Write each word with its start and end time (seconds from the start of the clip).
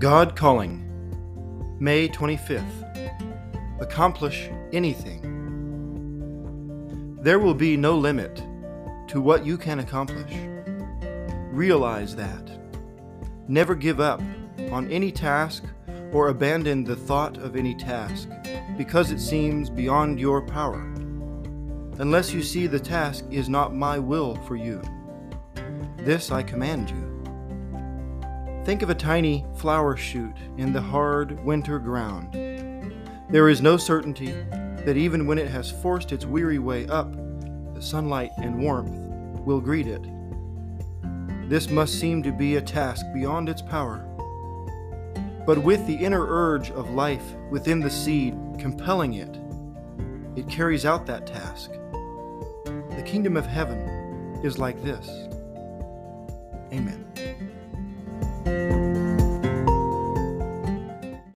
God 0.00 0.34
Calling, 0.34 1.76
May 1.78 2.08
25th. 2.08 3.82
Accomplish 3.82 4.48
anything. 4.72 5.20
There 7.20 7.38
will 7.38 7.52
be 7.52 7.76
no 7.76 7.98
limit 7.98 8.42
to 9.08 9.20
what 9.20 9.44
you 9.44 9.58
can 9.58 9.80
accomplish. 9.80 10.32
Realize 11.52 12.16
that. 12.16 12.50
Never 13.46 13.74
give 13.74 14.00
up 14.00 14.22
on 14.70 14.90
any 14.90 15.12
task 15.12 15.64
or 16.12 16.28
abandon 16.28 16.82
the 16.82 16.96
thought 16.96 17.36
of 17.36 17.54
any 17.54 17.74
task 17.74 18.30
because 18.78 19.10
it 19.10 19.20
seems 19.20 19.68
beyond 19.68 20.18
your 20.18 20.40
power, 20.40 20.80
unless 21.98 22.32
you 22.32 22.42
see 22.42 22.66
the 22.66 22.80
task 22.80 23.26
is 23.30 23.50
not 23.50 23.74
my 23.74 23.98
will 23.98 24.36
for 24.46 24.56
you. 24.56 24.80
This 25.98 26.30
I 26.30 26.42
command 26.42 26.88
you. 26.88 27.09
Think 28.64 28.82
of 28.82 28.90
a 28.90 28.94
tiny 28.94 29.44
flower 29.56 29.96
shoot 29.96 30.36
in 30.58 30.72
the 30.72 30.82
hard 30.82 31.42
winter 31.44 31.78
ground. 31.78 32.34
There 33.30 33.48
is 33.48 33.62
no 33.62 33.76
certainty 33.76 34.32
that 34.84 34.96
even 34.96 35.26
when 35.26 35.38
it 35.38 35.48
has 35.48 35.70
forced 35.70 36.12
its 36.12 36.26
weary 36.26 36.58
way 36.58 36.86
up, 36.88 37.10
the 37.74 37.80
sunlight 37.80 38.32
and 38.36 38.60
warmth 38.60 38.94
will 39.46 39.60
greet 39.60 39.86
it. 39.86 40.04
This 41.48 41.70
must 41.70 41.98
seem 41.98 42.22
to 42.22 42.32
be 42.32 42.56
a 42.56 42.60
task 42.60 43.06
beyond 43.14 43.48
its 43.48 43.62
power. 43.62 44.06
But 45.46 45.58
with 45.58 45.84
the 45.86 45.96
inner 45.96 46.26
urge 46.28 46.70
of 46.70 46.90
life 46.90 47.24
within 47.50 47.80
the 47.80 47.90
seed 47.90 48.36
compelling 48.58 49.14
it, 49.14 49.38
it 50.38 50.48
carries 50.48 50.84
out 50.84 51.06
that 51.06 51.26
task. 51.26 51.70
The 52.64 53.02
kingdom 53.06 53.36
of 53.36 53.46
heaven 53.46 54.38
is 54.44 54.58
like 54.58 54.82
this. 54.84 55.08
Amen. 56.72 57.09